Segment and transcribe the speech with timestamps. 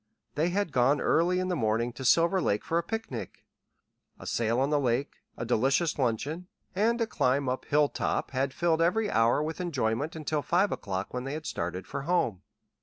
[0.33, 3.45] They had gone early in the morning to Silver Lake for a picnic.
[4.17, 8.81] A sail on the lake, a delicious luncheon, and a climb up "Hilltop" had filled
[8.81, 12.41] every hour with enjoyment until five o'clock when they had started for home.